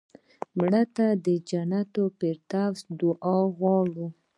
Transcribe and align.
مړه 0.57 0.83
ته 0.95 1.05
د 1.25 1.27
جنت 1.49 1.91
الفردوس 2.03 2.79
دعا 2.99 3.37
غواړو 3.57 4.07